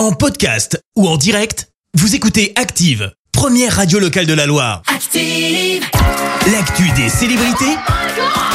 En 0.00 0.12
podcast 0.12 0.82
ou 0.96 1.06
en 1.06 1.18
direct, 1.18 1.68
vous 1.92 2.14
écoutez 2.14 2.54
Active, 2.56 3.12
première 3.32 3.76
radio 3.76 3.98
locale 3.98 4.24
de 4.24 4.32
la 4.32 4.46
Loire. 4.46 4.80
Active. 4.86 5.84
L'actu 6.50 6.88
des 6.96 7.10
célébrités, 7.10 7.76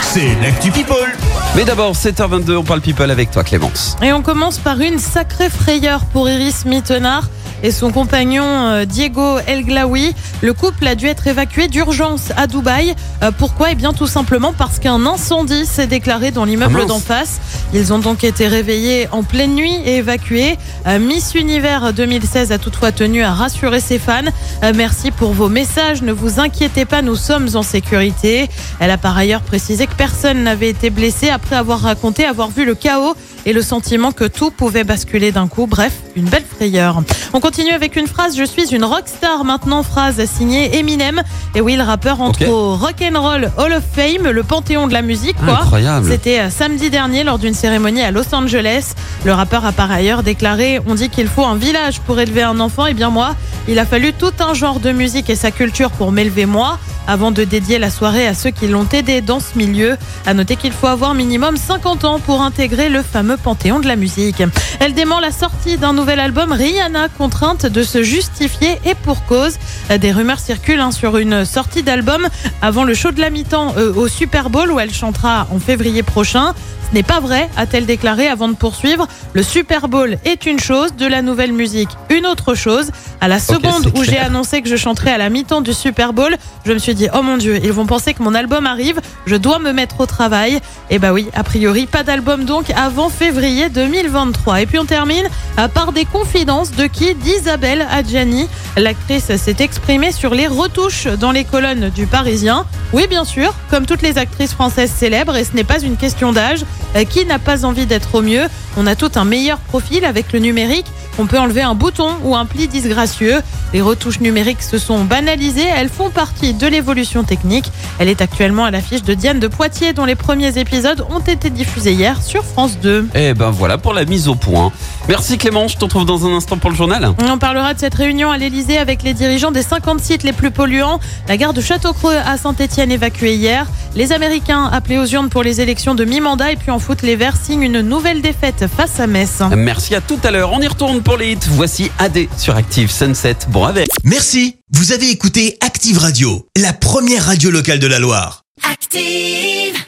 c'est 0.00 0.34
l'actu 0.40 0.70
People. 0.70 1.12
Mais 1.54 1.66
d'abord, 1.66 1.92
7h22, 1.92 2.56
on 2.56 2.64
parle 2.64 2.80
people 2.80 3.10
avec 3.10 3.30
toi 3.30 3.44
Clémence. 3.44 3.94
Et 4.00 4.10
on 4.14 4.22
commence 4.22 4.56
par 4.56 4.80
une 4.80 4.98
sacrée 4.98 5.50
frayeur 5.50 6.06
pour 6.06 6.30
Iris 6.30 6.64
Mittenard 6.64 7.28
et 7.62 7.70
son 7.70 7.92
compagnon 7.92 8.44
euh, 8.44 8.84
Diego 8.84 9.38
El 9.46 9.64
Glaoui. 9.64 10.14
Le 10.42 10.52
couple 10.52 10.86
a 10.86 10.94
dû 10.94 11.06
être 11.06 11.26
évacué 11.26 11.68
d'urgence 11.68 12.30
à 12.36 12.46
Dubaï. 12.46 12.94
Euh, 13.22 13.30
pourquoi? 13.32 13.70
Eh 13.70 13.74
bien 13.74 13.92
tout 13.92 14.06
simplement 14.06 14.52
parce 14.52 14.78
qu'un 14.78 15.04
incendie 15.06 15.64
s'est 15.66 15.86
déclaré 15.86 16.30
dans 16.30 16.42
Ah 16.42 16.46
l'immeuble 16.46 16.74
mince. 16.78 16.86
d'en 16.86 17.00
face. 17.00 17.40
Ils 17.76 17.92
ont 17.92 17.98
donc 17.98 18.22
été 18.22 18.46
réveillés 18.46 19.08
en 19.10 19.24
pleine 19.24 19.56
nuit 19.56 19.74
et 19.84 19.96
évacués. 19.96 20.56
Euh, 20.86 21.00
Miss 21.00 21.34
Univers 21.34 21.92
2016 21.92 22.52
a 22.52 22.58
toutefois 22.58 22.92
tenu 22.92 23.22
à 23.24 23.32
rassurer 23.34 23.80
ses 23.80 23.98
fans. 23.98 24.22
Euh, 24.62 24.72
Merci 24.76 25.10
pour 25.10 25.32
vos 25.32 25.48
messages. 25.48 26.00
Ne 26.02 26.12
vous 26.12 26.38
inquiétez 26.38 26.84
pas, 26.84 27.02
nous 27.02 27.16
sommes 27.16 27.48
en 27.54 27.64
sécurité. 27.64 28.48
Elle 28.78 28.92
a 28.92 28.96
par 28.96 29.18
ailleurs 29.18 29.40
précisé 29.40 29.88
que 29.88 29.94
personne 29.96 30.44
n'avait 30.44 30.70
été 30.70 30.88
blessé 30.88 31.30
après 31.30 31.56
avoir 31.56 31.80
raconté 31.80 32.24
avoir 32.24 32.48
vu 32.48 32.64
le 32.64 32.76
chaos 32.76 33.16
et 33.46 33.52
le 33.52 33.62
sentiment 33.62 34.12
que 34.12 34.24
tout 34.24 34.50
pouvait 34.50 34.84
basculer 34.84 35.32
d'un 35.32 35.48
coup. 35.48 35.66
Bref, 35.66 35.92
une 36.16 36.24
belle 36.24 36.44
frayeur. 36.44 37.02
On 37.32 37.40
continue 37.40 37.72
avec 37.72 37.96
une 37.96 38.06
phrase. 38.06 38.36
Je 38.36 38.44
suis 38.44 38.74
une 38.74 38.84
rockstar 38.84 39.44
maintenant. 39.44 39.82
Phrase 39.82 40.24
signée 40.26 40.78
Eminem. 40.78 41.22
Et 41.54 41.60
oui, 41.60 41.76
le 41.76 41.82
rappeur 41.82 42.20
entre 42.20 42.42
Ok. 42.42 42.48
au 42.48 42.76
Rock'n'Roll 42.76 43.50
Hall 43.58 43.72
of 43.72 43.82
Fame, 43.94 44.30
le 44.30 44.42
panthéon 44.42 44.86
de 44.86 44.92
la 44.92 45.02
musique. 45.02 45.36
Quoi. 45.36 45.60
Incroyable. 45.62 46.06
C'était 46.10 46.40
euh, 46.40 46.50
samedi 46.50 46.90
dernier 46.90 47.24
lors 47.24 47.38
d'une 47.38 47.54
cérémonie 47.54 48.02
à 48.02 48.10
Los 48.10 48.34
Angeles. 48.34 48.94
Le 49.24 49.32
rappeur 49.32 49.64
a 49.66 49.72
par 49.72 49.90
ailleurs 49.90 50.22
déclaré 50.22 50.80
On 50.86 50.94
dit 50.94 51.08
qu'il 51.10 51.28
faut 51.28 51.44
un 51.44 51.56
village 51.56 52.00
pour 52.00 52.18
élever 52.20 52.42
un 52.42 52.60
enfant. 52.60 52.86
Et 52.86 52.94
bien 52.94 53.10
moi, 53.10 53.34
il 53.68 53.78
a 53.78 53.84
fallu 53.86 54.12
tout 54.12 54.32
un 54.40 54.54
genre 54.54 54.80
de 54.80 54.92
musique 54.92 55.30
et 55.30 55.36
sa 55.36 55.50
culture 55.50 55.90
pour 55.90 56.12
m'élever 56.12 56.46
moi. 56.46 56.78
Avant 57.06 57.30
de 57.30 57.44
dédier 57.44 57.78
la 57.78 57.90
soirée 57.90 58.26
à 58.26 58.34
ceux 58.34 58.50
qui 58.50 58.66
l'ont 58.66 58.88
aidé 58.92 59.20
dans 59.20 59.40
ce 59.40 59.58
milieu, 59.58 59.96
à 60.24 60.32
noter 60.32 60.56
qu'il 60.56 60.72
faut 60.72 60.86
avoir 60.86 61.14
minimum 61.14 61.56
50 61.56 62.04
ans 62.04 62.18
pour 62.18 62.40
intégrer 62.40 62.88
le 62.88 63.02
fameux 63.02 63.36
panthéon 63.36 63.78
de 63.78 63.86
la 63.86 63.96
musique. 63.96 64.42
Elle 64.80 64.94
dément 64.94 65.20
la 65.20 65.30
sortie 65.30 65.76
d'un 65.76 65.92
nouvel 65.92 66.18
album, 66.18 66.52
Rihanna 66.52 67.08
contrainte 67.08 67.66
de 67.66 67.82
se 67.82 68.02
justifier 68.02 68.78
et 68.86 68.94
pour 68.94 69.24
cause. 69.26 69.58
Des 70.00 70.12
rumeurs 70.12 70.38
circulent 70.38 70.80
hein, 70.80 70.92
sur 70.92 71.18
une 71.18 71.44
sortie 71.44 71.82
d'album 71.82 72.26
avant 72.62 72.84
le 72.84 72.94
show 72.94 73.10
de 73.10 73.20
la 73.20 73.30
mi-temps 73.30 73.74
euh, 73.76 73.92
au 73.94 74.08
Super 74.08 74.48
Bowl 74.48 74.70
où 74.70 74.80
elle 74.80 74.92
chantera 74.92 75.46
en 75.50 75.58
février 75.58 76.02
prochain. 76.02 76.54
Ce 76.94 76.96
n'est 76.96 77.02
pas 77.02 77.18
vrai, 77.18 77.50
a-t-elle 77.56 77.86
déclaré 77.86 78.28
avant 78.28 78.46
de 78.46 78.54
poursuivre. 78.54 79.08
Le 79.32 79.42
Super 79.42 79.88
Bowl 79.88 80.16
est 80.24 80.46
une 80.46 80.60
chose, 80.60 80.94
de 80.94 81.06
la 81.06 81.22
nouvelle 81.22 81.52
musique 81.52 81.88
une 82.08 82.24
autre 82.24 82.54
chose. 82.54 82.92
À 83.20 83.26
la 83.26 83.40
seconde 83.40 83.90
où 83.96 84.04
j'ai 84.04 84.18
annoncé 84.18 84.62
que 84.62 84.68
je 84.68 84.76
chanterais 84.76 85.10
à 85.10 85.18
la 85.18 85.28
mi-temps 85.28 85.60
du 85.60 85.72
Super 85.72 86.12
Bowl, 86.12 86.36
je 86.64 86.72
me 86.72 86.78
suis 86.78 86.94
dit 86.94 87.08
oh 87.12 87.22
mon 87.22 87.36
dieu, 87.36 87.58
ils 87.64 87.72
vont 87.72 87.86
penser 87.86 88.14
que 88.14 88.22
mon 88.22 88.32
album 88.32 88.64
arrive, 88.64 89.00
je 89.26 89.36
dois 89.36 89.58
me 89.58 89.72
mettre 89.72 90.00
au 90.00 90.06
travail. 90.06 90.60
Et 90.90 90.98
bah 90.98 91.12
oui, 91.12 91.28
a 91.34 91.42
priori 91.44 91.86
pas 91.86 92.02
d'album 92.02 92.44
donc 92.44 92.70
avant 92.70 93.08
février 93.08 93.68
2023. 93.68 94.62
Et 94.62 94.66
puis 94.66 94.78
on 94.78 94.84
termine 94.84 95.26
euh, 95.58 95.68
par 95.68 95.92
des 95.92 96.04
confidences 96.04 96.72
de 96.72 96.86
qui 96.86 97.14
d'Isabelle 97.14 97.86
Adjani. 97.90 98.48
L'actrice 98.76 99.34
s'est 99.36 99.56
exprimée 99.60 100.12
sur 100.12 100.34
les 100.34 100.46
retouches 100.46 101.06
dans 101.06 101.32
les 101.32 101.44
colonnes 101.44 101.90
du 101.90 102.06
Parisien. 102.06 102.66
Oui, 102.92 103.06
bien 103.08 103.24
sûr, 103.24 103.54
comme 103.70 103.86
toutes 103.86 104.02
les 104.02 104.18
actrices 104.18 104.52
françaises 104.52 104.90
célèbres, 104.90 105.36
et 105.36 105.44
ce 105.44 105.54
n'est 105.54 105.64
pas 105.64 105.80
une 105.80 105.96
question 105.96 106.32
d'âge. 106.32 106.64
Euh, 106.96 107.04
Qui 107.04 107.24
n'a 107.24 107.38
pas 107.38 107.64
envie 107.64 107.86
d'être 107.86 108.14
au 108.14 108.22
mieux? 108.22 108.46
On 108.76 108.86
a 108.86 108.96
tout 108.96 109.10
un 109.14 109.24
meilleur 109.24 109.58
profil 109.58 110.04
avec 110.04 110.32
le 110.32 110.40
numérique. 110.40 110.86
On 111.18 111.26
peut 111.26 111.38
enlever 111.38 111.62
un 111.62 111.74
bouton 111.74 112.08
ou 112.24 112.34
un 112.34 112.44
pli 112.44 112.66
disgracieux. 112.66 113.40
Les 113.72 113.80
retouches 113.80 114.20
numériques 114.20 114.62
se 114.62 114.78
sont 114.78 115.04
banalisées. 115.04 115.68
Elles 115.76 115.88
font 115.88 116.10
partie 116.10 116.54
de 116.54 116.66
l'évolution 116.66 117.22
technique. 117.22 117.70
Elle 117.98 118.08
est 118.08 118.20
actuellement 118.20 118.64
à 118.64 118.70
l'affiche 118.70 119.02
de 119.02 119.14
Diane 119.14 119.38
de 119.38 119.46
Poitiers, 119.46 119.92
dont 119.92 120.04
les 120.04 120.16
premiers 120.16 120.58
épisodes 120.58 121.04
ont 121.10 121.20
été 121.20 121.50
diffusés 121.50 121.92
hier 121.92 122.20
sur 122.22 122.44
France 122.44 122.78
2. 122.82 123.08
Et 123.14 123.34
ben 123.34 123.50
voilà 123.50 123.78
pour 123.78 123.94
la 123.94 124.04
mise 124.04 124.28
au 124.28 124.34
point. 124.34 124.72
Merci 125.08 125.38
Clémence, 125.38 125.72
je 125.72 125.76
te 125.76 125.84
retrouve 125.84 126.06
dans 126.06 126.26
un 126.26 126.34
instant 126.34 126.56
pour 126.56 126.70
le 126.70 126.76
journal. 126.76 127.14
On 127.18 127.38
parlera 127.38 127.74
de 127.74 127.78
cette 127.78 127.94
réunion 127.94 128.30
à 128.30 128.38
l'Elysée 128.38 128.78
avec 128.78 129.02
les 129.02 129.12
dirigeants 129.12 129.50
des 129.50 129.62
50 129.62 130.00
sites 130.00 130.22
les 130.22 130.32
plus 130.32 130.50
polluants. 130.50 130.98
La 131.28 131.36
gare 131.36 131.52
de 131.52 131.60
Château-Creux 131.60 132.16
à 132.24 132.36
Saint-Etienne 132.38 132.90
évacuée 132.90 133.34
hier. 133.34 133.66
Les 133.94 134.12
Américains 134.12 134.68
appelés 134.72 134.98
aux 134.98 135.06
urnes 135.06 135.28
pour 135.28 135.44
les 135.44 135.60
élections 135.60 135.94
de 135.94 136.04
mi-mandat. 136.04 136.52
Et 136.52 136.56
puis 136.56 136.70
en 136.72 136.78
foot, 136.80 137.02
les 137.02 137.14
Verts 137.14 137.36
signent 137.36 137.62
une 137.62 137.80
nouvelle 137.80 138.22
défaite 138.22 138.64
face 138.74 138.98
à 138.98 139.06
Metz. 139.06 139.42
Merci 139.56 139.94
à 139.94 140.00
tout 140.00 140.18
à 140.24 140.30
l'heure. 140.30 140.50
On 140.52 140.60
y 140.60 140.66
retourne 140.66 141.00
pour 141.04 141.16
les 141.16 141.32
hits. 141.32 141.38
Voici 141.50 141.90
AD 141.98 142.26
sur 142.38 142.56
Active 142.56 142.90
Sunset. 142.90 143.36
Bon 143.48 143.64
avec. 143.64 143.88
Merci, 144.02 144.56
vous 144.72 144.92
avez 144.92 145.10
écouté 145.10 145.56
Active 145.60 145.98
Radio, 145.98 146.48
la 146.56 146.72
première 146.72 147.26
radio 147.26 147.50
locale 147.50 147.78
de 147.78 147.86
la 147.86 147.98
Loire. 147.98 148.42
Active. 148.68 149.84